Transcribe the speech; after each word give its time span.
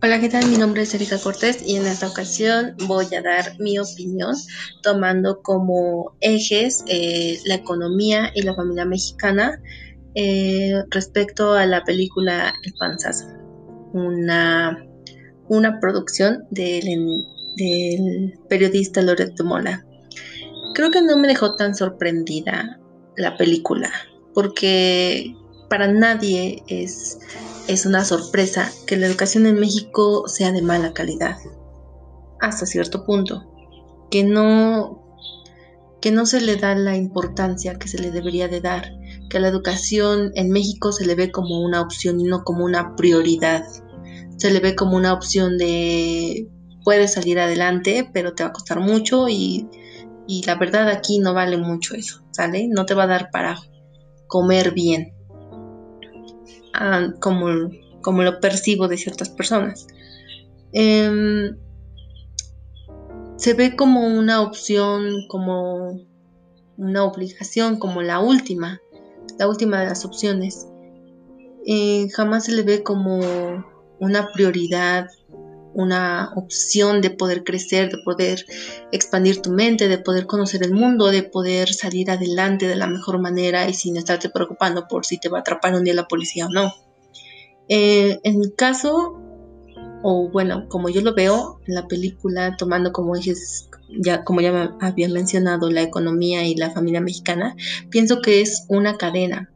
Hola, 0.00 0.20
¿qué 0.20 0.28
tal? 0.28 0.46
Mi 0.46 0.56
nombre 0.56 0.82
es 0.82 0.94
Erika 0.94 1.18
Cortés 1.18 1.60
y 1.66 1.74
en 1.74 1.84
esta 1.84 2.06
ocasión 2.06 2.76
voy 2.86 3.06
a 3.16 3.20
dar 3.20 3.58
mi 3.58 3.80
opinión 3.80 4.32
tomando 4.80 5.42
como 5.42 6.16
ejes 6.20 6.84
eh, 6.86 7.40
la 7.46 7.56
economía 7.56 8.30
y 8.32 8.42
la 8.42 8.54
familia 8.54 8.84
mexicana 8.84 9.60
eh, 10.14 10.84
respecto 10.90 11.54
a 11.54 11.66
la 11.66 11.82
película 11.82 12.54
El 12.62 12.74
Panzazo, 12.78 13.26
una, 13.92 14.86
una 15.48 15.80
producción 15.80 16.44
del, 16.52 17.24
del 17.56 18.38
periodista 18.48 19.02
Loreto 19.02 19.44
Mola. 19.44 19.84
Creo 20.74 20.92
que 20.92 21.02
no 21.02 21.18
me 21.18 21.26
dejó 21.26 21.56
tan 21.56 21.74
sorprendida 21.74 22.78
la 23.16 23.36
película 23.36 23.90
porque 24.32 25.34
para 25.68 25.88
nadie 25.88 26.62
es 26.68 27.18
es 27.68 27.84
una 27.84 28.02
sorpresa 28.04 28.72
que 28.86 28.96
la 28.96 29.06
educación 29.06 29.44
en 29.44 29.60
México 29.60 30.26
sea 30.26 30.52
de 30.52 30.62
mala 30.62 30.94
calidad, 30.94 31.36
hasta 32.40 32.64
cierto 32.64 33.04
punto, 33.04 33.44
que 34.10 34.24
no, 34.24 35.04
que 36.00 36.10
no 36.10 36.24
se 36.24 36.40
le 36.40 36.56
da 36.56 36.74
la 36.74 36.96
importancia 36.96 37.78
que 37.78 37.86
se 37.86 37.98
le 37.98 38.10
debería 38.10 38.48
de 38.48 38.62
dar, 38.62 38.94
que 39.28 39.38
la 39.38 39.48
educación 39.48 40.32
en 40.34 40.50
México 40.50 40.92
se 40.92 41.04
le 41.04 41.14
ve 41.14 41.30
como 41.30 41.60
una 41.60 41.82
opción 41.82 42.18
y 42.18 42.24
no 42.24 42.42
como 42.42 42.64
una 42.64 42.96
prioridad, 42.96 43.64
se 44.38 44.50
le 44.50 44.60
ve 44.60 44.74
como 44.74 44.96
una 44.96 45.12
opción 45.12 45.58
de 45.58 46.48
puedes 46.84 47.12
salir 47.12 47.38
adelante, 47.38 48.08
pero 48.14 48.32
te 48.32 48.44
va 48.44 48.48
a 48.48 48.52
costar 48.54 48.80
mucho 48.80 49.28
y, 49.28 49.68
y 50.26 50.42
la 50.46 50.54
verdad 50.54 50.88
aquí 50.88 51.18
no 51.18 51.34
vale 51.34 51.58
mucho 51.58 51.94
eso, 51.94 52.24
¿sale? 52.30 52.66
No 52.66 52.86
te 52.86 52.94
va 52.94 53.02
a 53.02 53.08
dar 53.08 53.28
para 53.30 53.58
comer 54.26 54.72
bien 54.72 55.17
como, 57.20 57.70
como, 58.02 58.22
lo 58.22 58.40
percibo 58.40 58.88
de 58.88 58.96
ciertas 58.96 59.28
personas. 59.30 59.86
Em, 60.72 61.56
se 63.36 63.54
ve 63.54 63.76
como 63.76 64.06
una 64.06 64.42
opción, 64.42 65.26
como 65.28 66.00
una 66.76 67.04
obligación, 67.04 67.78
como 67.78 68.02
la 68.02 68.20
última, 68.20 68.80
la 69.38 69.48
última 69.48 69.80
de 69.80 69.86
las 69.86 70.04
opciones. 70.04 70.66
Eh, 71.66 72.08
jamás 72.10 72.46
se 72.46 72.52
le 72.52 72.62
ve 72.62 72.82
como 72.82 73.20
una 74.00 74.32
prioridad, 74.32 75.08
una 75.78 76.32
opción 76.34 77.00
de 77.00 77.10
poder 77.10 77.44
crecer, 77.44 77.88
de 77.88 77.98
poder 77.98 78.44
expandir 78.90 79.40
tu 79.40 79.52
mente, 79.52 79.86
de 79.86 79.98
poder 79.98 80.26
conocer 80.26 80.64
el 80.64 80.72
mundo, 80.72 81.06
de 81.12 81.22
poder 81.22 81.72
salir 81.72 82.10
adelante 82.10 82.66
de 82.66 82.74
la 82.74 82.88
mejor 82.88 83.20
manera 83.20 83.68
y 83.68 83.74
sin 83.74 83.96
estarte 83.96 84.28
preocupando 84.28 84.88
por 84.88 85.06
si 85.06 85.20
te 85.20 85.28
va 85.28 85.38
a 85.38 85.40
atrapar 85.42 85.76
un 85.76 85.84
día 85.84 85.94
la 85.94 86.08
policía 86.08 86.46
o 86.46 86.48
no. 86.48 86.74
Eh, 87.68 88.18
en 88.24 88.40
mi 88.40 88.50
caso, 88.50 89.20
o 90.02 90.28
bueno, 90.32 90.68
como 90.68 90.88
yo 90.88 91.00
lo 91.00 91.14
veo 91.14 91.60
en 91.68 91.76
la 91.76 91.86
película, 91.86 92.56
tomando 92.56 92.90
como 92.90 93.14
ejes, 93.14 93.70
ya, 94.00 94.24
como 94.24 94.40
ya 94.40 94.76
había 94.80 95.08
mencionado, 95.08 95.70
la 95.70 95.82
economía 95.82 96.44
y 96.44 96.56
la 96.56 96.72
familia 96.72 97.00
mexicana, 97.00 97.54
pienso 97.88 98.20
que 98.20 98.40
es 98.40 98.64
una 98.68 98.96
cadena. 98.96 99.48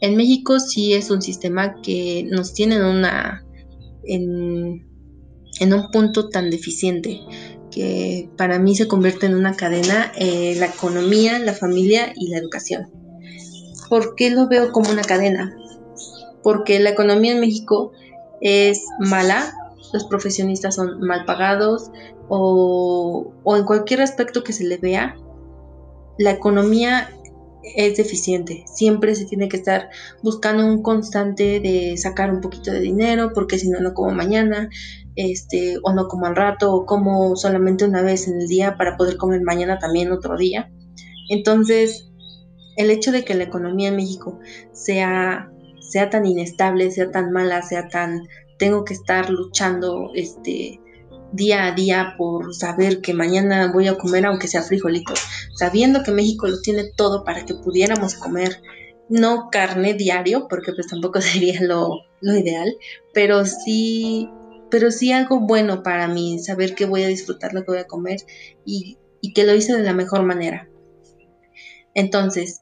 En 0.00 0.14
México 0.14 0.60
sí 0.60 0.94
es 0.94 1.10
un 1.10 1.20
sistema 1.20 1.80
que 1.82 2.28
nos 2.30 2.54
tiene 2.54 2.76
en 2.76 2.84
una 2.84 3.44
en, 4.04 4.93
en 5.60 5.72
un 5.72 5.90
punto 5.90 6.28
tan 6.28 6.50
deficiente 6.50 7.20
que 7.70 8.28
para 8.36 8.58
mí 8.58 8.76
se 8.76 8.86
convierte 8.86 9.26
en 9.26 9.34
una 9.34 9.54
cadena 9.56 10.12
eh, 10.16 10.54
la 10.58 10.66
economía, 10.66 11.38
la 11.38 11.54
familia 11.54 12.12
y 12.14 12.28
la 12.28 12.38
educación. 12.38 12.90
¿Por 13.88 14.14
qué 14.14 14.30
lo 14.30 14.48
veo 14.48 14.72
como 14.72 14.90
una 14.90 15.02
cadena? 15.02 15.56
Porque 16.42 16.78
la 16.78 16.90
economía 16.90 17.32
en 17.32 17.40
México 17.40 17.92
es 18.40 18.84
mala, 18.98 19.54
los 19.92 20.04
profesionistas 20.04 20.74
son 20.74 21.00
mal 21.00 21.24
pagados 21.24 21.90
o, 22.28 23.32
o 23.42 23.56
en 23.56 23.64
cualquier 23.64 24.00
aspecto 24.02 24.44
que 24.44 24.52
se 24.52 24.64
le 24.64 24.76
vea, 24.76 25.16
la 26.18 26.30
economía 26.30 27.10
es 27.76 27.96
deficiente. 27.96 28.64
Siempre 28.72 29.14
se 29.14 29.24
tiene 29.24 29.48
que 29.48 29.56
estar 29.56 29.88
buscando 30.22 30.64
un 30.64 30.82
constante 30.82 31.60
de 31.60 31.96
sacar 31.96 32.30
un 32.30 32.40
poquito 32.40 32.70
de 32.70 32.80
dinero, 32.80 33.32
porque 33.34 33.58
si 33.58 33.68
no, 33.68 33.80
no 33.80 33.94
como 33.94 34.10
mañana, 34.10 34.68
este, 35.16 35.78
o 35.82 35.92
no 35.92 36.08
como 36.08 36.26
al 36.26 36.36
rato, 36.36 36.72
o 36.72 36.86
como 36.86 37.36
solamente 37.36 37.84
una 37.84 38.02
vez 38.02 38.28
en 38.28 38.40
el 38.40 38.48
día 38.48 38.76
para 38.76 38.96
poder 38.96 39.16
comer 39.16 39.42
mañana 39.42 39.78
también 39.78 40.12
otro 40.12 40.36
día. 40.36 40.70
Entonces, 41.30 42.10
el 42.76 42.90
hecho 42.90 43.12
de 43.12 43.24
que 43.24 43.34
la 43.34 43.44
economía 43.44 43.88
en 43.88 43.96
México 43.96 44.38
sea, 44.72 45.50
sea 45.80 46.10
tan 46.10 46.26
inestable, 46.26 46.90
sea 46.90 47.10
tan 47.10 47.30
mala, 47.32 47.62
sea 47.62 47.88
tan 47.88 48.22
tengo 48.58 48.84
que 48.84 48.94
estar 48.94 49.30
luchando 49.30 50.10
este 50.14 50.80
día 51.32 51.66
a 51.66 51.72
día 51.72 52.14
por 52.16 52.54
saber 52.54 53.00
que 53.00 53.12
mañana 53.12 53.72
voy 53.72 53.88
a 53.88 53.98
comer 53.98 54.26
aunque 54.26 54.46
sea 54.46 54.62
frijolitos, 54.62 55.20
sabiendo 55.56 56.02
que 56.02 56.12
México 56.12 56.46
lo 56.46 56.60
tiene 56.60 56.84
todo 56.96 57.24
para 57.24 57.44
que 57.44 57.54
pudiéramos 57.54 58.14
comer 58.14 58.60
no 59.08 59.48
carne 59.50 59.94
diario, 59.94 60.46
porque 60.48 60.72
pues 60.72 60.86
tampoco 60.86 61.20
sería 61.20 61.60
lo, 61.62 61.90
lo 62.20 62.36
ideal, 62.36 62.72
pero 63.12 63.44
sí, 63.44 64.30
pero 64.70 64.90
sí 64.90 65.12
algo 65.12 65.40
bueno 65.40 65.82
para 65.82 66.08
mí, 66.08 66.38
saber 66.38 66.74
que 66.74 66.86
voy 66.86 67.02
a 67.02 67.08
disfrutar 67.08 67.52
lo 67.52 67.64
que 67.64 67.72
voy 67.72 67.80
a 67.80 67.86
comer 67.86 68.20
y, 68.64 68.98
que 69.34 69.44
lo 69.44 69.54
hice 69.54 69.74
de 69.74 69.82
la 69.82 69.94
mejor 69.94 70.22
manera. 70.22 70.68
Entonces, 71.94 72.60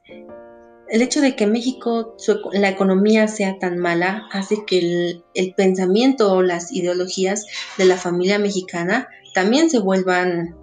el 0.89 1.01
hecho 1.01 1.21
de 1.21 1.35
que 1.35 1.45
México, 1.45 2.15
la 2.53 2.69
economía 2.69 3.27
sea 3.27 3.59
tan 3.59 3.77
mala, 3.77 4.27
hace 4.31 4.63
que 4.65 5.21
el, 5.33 5.53
pensamiento 5.55 6.31
o 6.31 6.41
las 6.41 6.71
ideologías 6.71 7.45
de 7.77 7.85
la 7.85 7.97
familia 7.97 8.39
mexicana 8.39 9.09
también 9.33 9.69
se 9.69 9.79
vuelvan 9.79 10.55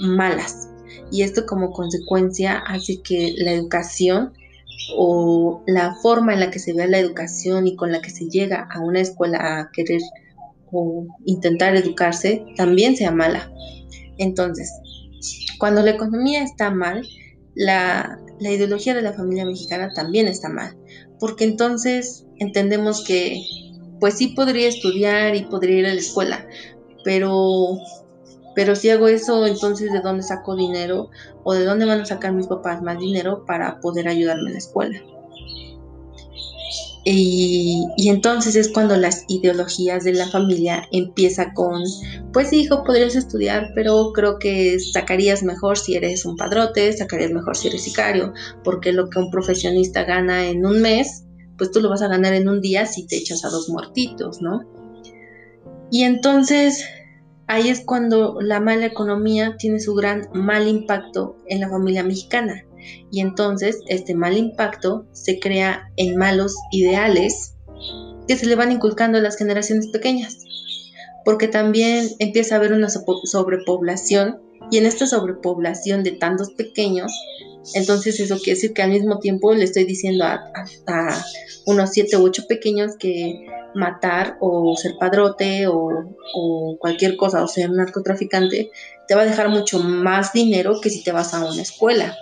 malas. 0.00 0.68
Y 1.10 1.22
esto 1.22 1.46
como 1.46 1.70
consecuencia 1.70 2.58
hace 2.58 3.00
que 3.00 3.34
la 3.38 3.52
educación 3.52 4.34
o 4.96 5.62
la 5.66 5.94
forma 6.02 6.34
en 6.34 6.40
la 6.40 6.50
que 6.50 6.58
se 6.58 6.72
ve 6.72 6.86
la 6.86 6.98
educación 6.98 7.66
y 7.66 7.76
con 7.76 7.92
la 7.92 8.00
que 8.00 8.10
se 8.10 8.28
llega 8.28 8.68
a 8.70 8.80
una 8.80 9.00
escuela 9.00 9.38
a 9.60 9.70
querer 9.72 10.00
o 10.72 11.06
intentar 11.24 11.76
educarse 11.76 12.44
también 12.56 12.96
sea 12.96 13.10
mala. 13.10 13.50
Entonces, 14.18 14.70
cuando 15.58 15.82
la 15.82 15.92
economía 15.92 16.42
está 16.42 16.70
mal, 16.70 17.02
la, 17.54 18.18
ideología 18.40 18.94
de 18.94 19.02
la 19.02 19.14
familia 19.14 19.46
mexicana 19.46 19.90
también 19.94 20.28
está 20.28 20.48
mal, 20.48 20.76
porque 21.18 21.44
entonces 21.44 22.26
entendemos 22.38 23.04
que 23.04 23.42
pues 23.98 24.18
sí 24.18 24.28
podría 24.28 24.68
estudiar 24.68 25.34
y 25.34 25.44
podría 25.44 25.78
ir 25.78 25.86
a 25.86 25.94
la 25.94 26.00
escuela, 26.00 26.46
pero 27.02 27.78
pero 28.54 28.74
si 28.74 28.88
hago 28.90 29.08
eso, 29.08 29.46
entonces 29.46 29.92
¿de 29.92 30.00
dónde 30.00 30.22
saco 30.22 30.56
dinero 30.56 31.10
o 31.44 31.54
de 31.54 31.64
dónde 31.64 31.86
van 31.86 32.00
a 32.00 32.06
sacar 32.06 32.32
mis 32.32 32.46
papás 32.46 32.82
más 32.82 32.98
dinero 32.98 33.44
para 33.46 33.80
poder 33.80 34.08
ayudarme 34.08 34.48
en 34.48 34.52
la 34.52 34.58
escuela? 34.58 35.02
Y, 37.08 38.08
entonces 38.08 38.56
es 38.56 38.68
cuando 38.68 38.96
las 38.96 39.24
ideologías 39.28 40.02
de 40.02 40.12
la 40.12 40.26
familia 40.26 40.88
empieza 40.90 41.54
con, 41.54 41.84
pues 42.32 42.52
hijo, 42.52 42.82
podrías 42.82 43.14
estudiar, 43.14 43.70
pero 43.76 44.12
creo 44.12 44.40
que 44.40 44.80
sacarías 44.80 45.44
mejor 45.44 45.78
si 45.78 45.94
eres 45.94 46.24
un 46.24 46.36
padrote, 46.36 46.92
sacarías 46.92 47.30
mejor 47.30 47.56
si 47.56 47.68
eres 47.68 47.84
sicario, 47.84 48.32
porque 48.64 48.92
lo 48.92 49.08
que 49.08 49.20
un 49.20 49.30
profesionista 49.30 50.02
gana 50.02 50.48
en 50.48 50.66
un 50.66 50.82
mes, 50.82 51.24
pues 51.56 51.70
tú 51.70 51.80
lo 51.80 51.90
vas 51.90 52.02
a 52.02 52.08
ganar 52.08 52.34
en 52.34 52.48
un 52.48 52.60
día 52.60 52.86
si 52.86 53.06
te 53.06 53.16
echas 53.16 53.44
a 53.44 53.50
dos 53.50 53.68
muertitos, 53.68 54.42
¿no? 54.42 54.62
Y 55.92 56.02
entonces 56.02 56.84
ahí 57.46 57.68
es 57.68 57.84
cuando 57.84 58.40
la 58.40 58.58
mala 58.58 58.86
economía 58.86 59.56
tiene 59.58 59.78
su 59.78 59.94
gran 59.94 60.28
mal 60.34 60.66
impacto 60.66 61.36
en 61.46 61.60
la 61.60 61.68
familia 61.68 62.02
mexicana 62.02 62.65
y 63.10 63.20
entonces 63.20 63.80
este 63.88 64.14
mal 64.14 64.36
impacto 64.36 65.06
se 65.12 65.38
crea 65.38 65.90
en 65.96 66.16
malos 66.16 66.54
ideales 66.70 67.54
que 68.26 68.36
se 68.36 68.46
le 68.46 68.56
van 68.56 68.72
inculcando 68.72 69.18
a 69.18 69.20
las 69.20 69.36
generaciones 69.36 69.88
pequeñas, 69.88 70.38
porque 71.24 71.48
también 71.48 72.08
empieza 72.18 72.54
a 72.54 72.58
haber 72.58 72.72
una 72.72 72.88
sobrepoblación 72.88 74.40
y 74.70 74.78
en 74.78 74.86
esta 74.86 75.06
sobrepoblación 75.06 76.02
de 76.02 76.12
tantos 76.12 76.50
pequeños, 76.52 77.12
entonces 77.74 78.18
eso 78.20 78.36
quiere 78.36 78.54
decir 78.54 78.72
que 78.72 78.82
al 78.82 78.90
mismo 78.90 79.18
tiempo 79.18 79.54
le 79.54 79.64
estoy 79.64 79.84
diciendo 79.84 80.24
a, 80.24 80.40
unos 81.66 81.90
siete 81.90 82.16
u 82.16 82.24
ocho 82.24 82.46
pequeños 82.48 82.92
que 82.98 83.46
matar 83.74 84.36
o 84.40 84.76
ser 84.76 84.92
padrote 84.98 85.66
o, 85.66 86.14
cualquier 86.78 87.16
cosa 87.16 87.42
o 87.42 87.48
ser 87.48 87.70
narcotraficante 87.70 88.70
te 89.08 89.14
va 89.14 89.22
a 89.22 89.26
dejar 89.26 89.48
mucho 89.48 89.78
más 89.78 90.32
dinero 90.32 90.80
que 90.80 90.90
si 90.90 91.02
te 91.02 91.12
vas 91.12 91.34
a 91.34 91.44
una 91.44 91.62
escuela. 91.62 92.16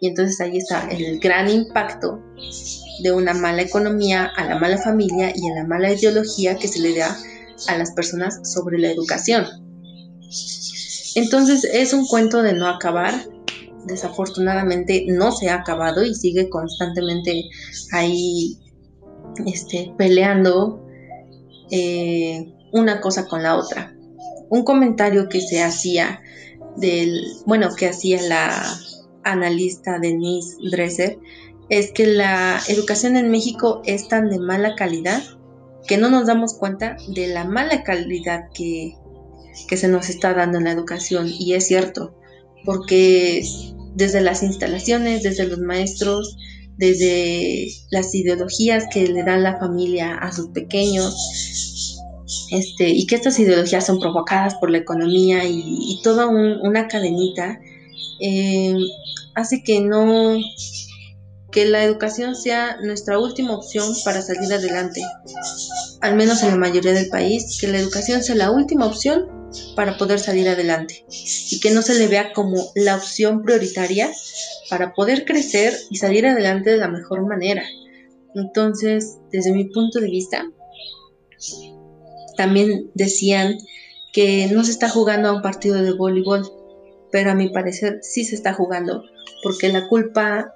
Y 0.00 0.08
entonces 0.08 0.40
ahí 0.40 0.56
está 0.56 0.88
el 0.88 1.20
gran 1.20 1.50
impacto 1.50 2.22
de 3.02 3.12
una 3.12 3.34
mala 3.34 3.62
economía 3.62 4.30
a 4.36 4.46
la 4.46 4.58
mala 4.58 4.78
familia 4.78 5.30
y 5.34 5.50
a 5.50 5.54
la 5.54 5.66
mala 5.66 5.92
ideología 5.92 6.56
que 6.56 6.68
se 6.68 6.80
le 6.80 6.96
da 6.96 7.16
a 7.68 7.76
las 7.76 7.92
personas 7.92 8.40
sobre 8.50 8.78
la 8.78 8.90
educación. 8.90 9.46
Entonces 11.14 11.64
es 11.64 11.92
un 11.92 12.06
cuento 12.06 12.42
de 12.42 12.54
no 12.54 12.66
acabar. 12.66 13.14
Desafortunadamente 13.86 15.04
no 15.08 15.32
se 15.32 15.50
ha 15.50 15.56
acabado 15.56 16.02
y 16.02 16.14
sigue 16.14 16.48
constantemente 16.48 17.44
ahí 17.92 18.58
este, 19.46 19.92
peleando 19.98 20.86
eh, 21.70 22.52
una 22.72 23.02
cosa 23.02 23.26
con 23.26 23.42
la 23.42 23.56
otra. 23.56 23.94
Un 24.48 24.64
comentario 24.64 25.28
que 25.28 25.40
se 25.40 25.62
hacía 25.62 26.22
del, 26.76 27.22
bueno, 27.44 27.68
que 27.76 27.88
hacía 27.88 28.20
la 28.22 28.62
analista 29.24 29.98
Denise 29.98 30.56
Dresser 30.70 31.18
es 31.68 31.92
que 31.92 32.06
la 32.06 32.60
educación 32.68 33.16
en 33.16 33.30
México 33.30 33.82
es 33.84 34.08
tan 34.08 34.28
de 34.28 34.38
mala 34.38 34.74
calidad 34.74 35.22
que 35.86 35.96
no 35.96 36.10
nos 36.10 36.26
damos 36.26 36.54
cuenta 36.54 36.96
de 37.08 37.28
la 37.28 37.44
mala 37.44 37.82
calidad 37.84 38.48
que, 38.54 38.96
que 39.68 39.76
se 39.76 39.88
nos 39.88 40.08
está 40.08 40.34
dando 40.34 40.58
en 40.58 40.64
la 40.64 40.72
educación. 40.72 41.28
Y 41.28 41.54
es 41.54 41.66
cierto, 41.66 42.14
porque 42.64 43.44
desde 43.94 44.20
las 44.20 44.42
instalaciones, 44.42 45.22
desde 45.22 45.46
los 45.46 45.58
maestros, 45.58 46.36
desde 46.76 47.68
las 47.90 48.14
ideologías 48.14 48.86
que 48.92 49.06
le 49.06 49.22
dan 49.22 49.42
la 49.42 49.58
familia 49.58 50.14
a 50.14 50.32
sus 50.32 50.48
pequeños, 50.48 51.96
este, 52.50 52.88
y 52.88 53.06
que 53.06 53.14
estas 53.14 53.38
ideologías 53.38 53.86
son 53.86 54.00
provocadas 54.00 54.54
por 54.56 54.70
la 54.70 54.78
economía 54.78 55.44
y, 55.44 56.00
toda 56.02 56.26
una 56.26 56.88
cadenita, 56.88 57.60
eh, 58.20 58.74
hace 59.34 59.62
que 59.62 59.80
no, 59.80 60.38
que 61.50 61.64
la 61.64 61.84
educación 61.84 62.36
sea 62.36 62.76
nuestra 62.82 63.18
última 63.18 63.54
opción 63.54 63.92
para 64.04 64.22
salir 64.22 64.52
adelante, 64.52 65.02
al 66.00 66.16
menos 66.16 66.42
en 66.42 66.50
la 66.50 66.56
mayoría 66.56 66.92
del 66.92 67.08
país, 67.08 67.58
que 67.60 67.68
la 67.68 67.78
educación 67.78 68.22
sea 68.22 68.36
la 68.36 68.50
última 68.50 68.86
opción 68.86 69.40
para 69.74 69.98
poder 69.98 70.20
salir 70.20 70.48
adelante 70.48 71.04
y 71.50 71.60
que 71.60 71.72
no 71.72 71.82
se 71.82 71.94
le 71.98 72.06
vea 72.06 72.32
como 72.32 72.70
la 72.74 72.96
opción 72.96 73.42
prioritaria 73.42 74.10
para 74.68 74.94
poder 74.94 75.24
crecer 75.24 75.76
y 75.90 75.96
salir 75.96 76.26
adelante 76.26 76.70
de 76.70 76.76
la 76.76 76.88
mejor 76.88 77.26
manera. 77.26 77.64
Entonces, 78.34 79.18
desde 79.32 79.52
mi 79.52 79.64
punto 79.64 79.98
de 79.98 80.06
vista, 80.06 80.44
también 82.36 82.90
decían 82.94 83.58
que 84.12 84.48
no 84.52 84.64
se 84.64 84.70
está 84.70 84.88
jugando 84.88 85.28
a 85.28 85.32
un 85.32 85.42
partido 85.42 85.82
de 85.82 85.92
voleibol, 85.92 86.48
pero 87.12 87.30
a 87.30 87.34
mi 87.34 87.48
parecer 87.48 87.98
sí 88.02 88.24
se 88.24 88.34
está 88.34 88.52
jugando, 88.52 89.02
porque 89.42 89.68
la 89.68 89.88
culpa 89.88 90.52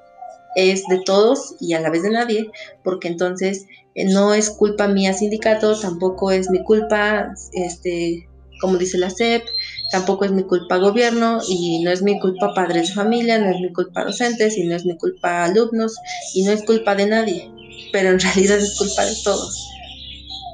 es 0.55 0.85
de 0.89 1.01
todos 1.05 1.57
y 1.61 1.75
a 1.75 1.81
la 1.81 1.91
vez 1.91 2.03
de 2.03 2.11
nadie, 2.11 2.51
porque 2.83 3.09
entonces 3.09 3.67
eh, 3.95 4.05
no 4.07 4.35
es 4.35 4.51
culpa 4.51 4.89
mía 4.89 5.13
sindicato, 5.13 5.79
tampoco 5.79 6.31
es 6.31 6.51
mi 6.51 6.63
culpa, 6.63 7.33
este, 7.53 8.29
como 8.61 8.77
dice 8.77 8.99
la 8.99 9.11
SEP, 9.11 9.45
tampoco 9.91 10.25
es 10.25 10.33
mi 10.33 10.45
culpa 10.45 10.77
gobierno 10.77 11.41
y 11.49 11.83
no 11.83 11.91
es 11.91 12.03
mi 12.03 12.19
culpa 12.21 12.55
padres 12.55 12.89
de 12.89 12.95
familia, 12.95 13.39
no 13.39 13.51
es 13.51 13.61
mi 13.61 13.73
culpa 13.73 14.05
docentes 14.05 14.57
y 14.57 14.65
no 14.65 14.77
es 14.77 14.85
mi 14.85 14.97
culpa 14.97 15.45
alumnos 15.45 15.97
y 16.35 16.45
no 16.45 16.53
es 16.53 16.63
culpa 16.65 16.95
de 16.95 17.07
nadie, 17.07 17.51
pero 17.93 18.11
en 18.11 18.21
realidad 18.21 18.59
es 18.59 18.79
culpa 18.79 19.05
de 19.05 19.15
todos, 19.25 19.69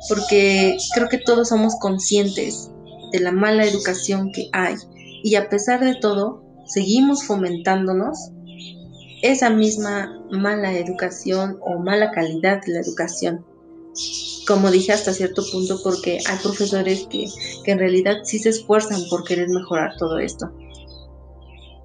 porque 0.08 0.76
creo 0.94 1.08
que 1.08 1.18
todos 1.18 1.48
somos 1.48 1.74
conscientes 1.80 2.70
de 3.12 3.20
la 3.20 3.32
mala 3.32 3.64
educación 3.64 4.30
que 4.32 4.48
hay 4.52 4.76
y 5.22 5.34
a 5.34 5.48
pesar 5.48 5.84
de 5.84 5.94
todo 5.94 6.42
seguimos 6.66 7.24
fomentándonos 7.24 8.30
esa 9.22 9.50
misma 9.50 10.18
mala 10.30 10.72
educación 10.72 11.58
o 11.60 11.78
mala 11.78 12.10
calidad 12.12 12.62
de 12.64 12.74
la 12.74 12.80
educación. 12.80 13.44
Como 14.46 14.70
dije 14.70 14.92
hasta 14.92 15.12
cierto 15.12 15.42
punto 15.52 15.80
porque 15.82 16.18
hay 16.26 16.38
profesores 16.42 17.06
que, 17.10 17.26
en 17.66 17.78
realidad 17.78 18.18
sí 18.24 18.38
se 18.38 18.50
esfuerzan 18.50 19.02
por 19.10 19.24
querer 19.24 19.48
mejorar 19.48 19.96
todo 19.98 20.18
esto. 20.18 20.50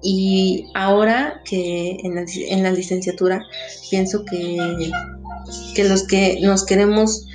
Y 0.02 0.66
ahora 0.74 1.42
que 1.44 1.98
en 2.02 2.14
la, 2.14 2.24
en 2.48 2.62
la 2.62 2.70
licenciatura 2.70 3.42
pienso 3.90 4.24
que, 4.24 4.90
que, 5.74 5.84
los 5.84 6.06
que 6.06 6.38
nos 6.42 6.64
queremos 6.64 7.26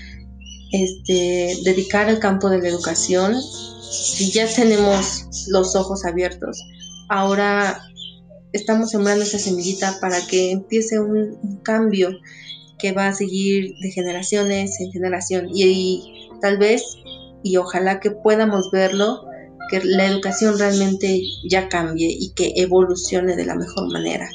este, 0.71 1.55
dedicar 1.63 2.07
al 2.07 2.19
campo 2.19 2.49
de 2.49 2.61
la 2.61 2.69
educación, 2.69 3.35
si 3.91 4.31
ya 4.31 4.47
tenemos 4.47 5.25
los 5.49 5.75
ojos 5.75 6.05
abiertos, 6.05 6.63
ahora 7.09 7.81
estamos 8.53 8.89
sembrando 8.89 9.23
esa 9.23 9.37
semillita 9.37 9.97
para 9.99 10.25
que 10.27 10.51
empiece 10.51 10.99
un, 10.99 11.59
cambio 11.63 12.09
que 12.79 12.93
va 12.93 13.07
a 13.07 13.13
seguir 13.13 13.73
de 13.81 13.91
generaciones 13.91 14.79
en 14.79 14.91
generación. 14.91 15.49
Y, 15.53 16.29
tal 16.41 16.57
vez 16.57 16.83
y 17.43 17.57
ojalá 17.57 17.99
que 17.99 18.11
podamos 18.11 18.71
verlo 18.71 19.25
que 19.69 19.81
la 19.83 20.07
educación 20.07 20.57
realmente 20.57 21.21
ya 21.49 21.69
cambie 21.69 22.07
y 22.09 22.33
que 22.33 22.53
evolucione 22.55 23.35
de 23.35 23.45
la 23.45 23.55
mejor 23.55 23.91
manera. 23.91 24.27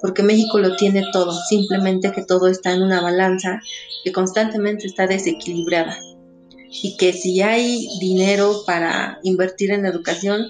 Porque 0.00 0.22
México 0.22 0.58
lo 0.58 0.76
tiene 0.76 1.04
todo 1.12 1.32
simplemente 1.48 2.12
que 2.12 2.22
todo 2.22 2.48
está 2.48 2.72
en 2.72 2.82
una 2.82 3.00
balanza 3.00 3.60
que 4.04 4.12
constantemente 4.12 4.86
está 4.86 5.06
desequilibrada 5.06 5.96
y 6.70 6.96
que 6.96 7.12
si 7.12 7.40
hay 7.40 7.88
dinero 8.00 8.62
para 8.66 9.18
invertir 9.22 9.72
en 9.72 9.86
educación 9.86 10.46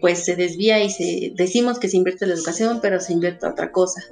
pues 0.00 0.24
se 0.24 0.34
desvía 0.34 0.82
y 0.82 0.90
se 0.90 1.32
decimos 1.36 1.78
que 1.78 1.88
se 1.88 1.96
invierte 1.96 2.24
en 2.24 2.30
la 2.30 2.36
educación, 2.36 2.80
pero 2.80 3.00
se 3.00 3.12
invierte 3.12 3.46
otra 3.46 3.70
cosa. 3.70 4.02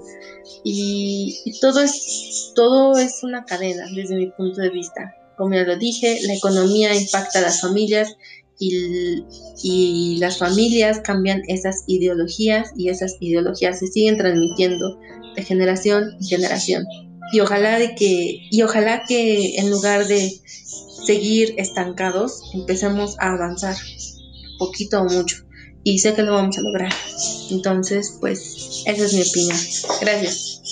Y, 0.64 1.54
todo 1.60 1.80
es 1.80 2.52
todo 2.54 2.98
es 2.98 3.22
una 3.22 3.44
cadena 3.44 3.86
desde 3.94 4.16
mi 4.16 4.30
punto 4.30 4.60
de 4.60 4.70
vista. 4.70 5.14
Como 5.36 5.54
ya 5.54 5.62
lo 5.62 5.76
dije, 5.76 6.18
la 6.26 6.34
economía 6.34 6.94
impacta 6.94 7.38
a 7.38 7.42
las 7.42 7.60
familias 7.60 8.16
y, 8.58 9.24
y 9.62 10.16
las 10.18 10.38
familias 10.38 11.00
cambian 11.00 11.42
esas 11.48 11.84
ideologías 11.86 12.70
y 12.76 12.88
esas 12.88 13.16
ideologías 13.20 13.78
se 13.78 13.86
siguen 13.86 14.18
transmitiendo 14.18 14.98
de 15.36 15.42
generación 15.42 16.16
en 16.20 16.26
generación. 16.26 16.84
Y 17.32 17.40
ojalá 17.40 17.78
de 17.78 17.94
que 17.94 18.40
y 18.50 18.62
ojalá 18.62 19.04
que 19.06 19.58
en 19.58 19.70
lugar 19.70 20.06
de 20.06 20.32
seguir 21.04 21.54
estancados 21.58 22.42
empecemos 22.54 23.16
a 23.18 23.32
avanzar 23.32 23.76
poquito 24.58 25.00
o 25.00 25.04
mucho 25.04 25.36
y 25.84 25.98
sé 25.98 26.14
que 26.14 26.22
lo 26.22 26.32
vamos 26.32 26.58
a 26.58 26.62
lograr. 26.62 26.92
Entonces, 27.50 28.16
pues 28.20 28.82
esa 28.84 29.04
es 29.04 29.12
mi 29.14 29.22
opinión. 29.22 29.58
Gracias. 30.00 30.62